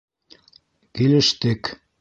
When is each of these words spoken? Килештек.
Килештек. 0.99 1.75